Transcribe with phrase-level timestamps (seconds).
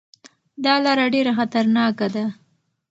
[0.63, 2.25] دا لاره ډېره خطرناکه ده.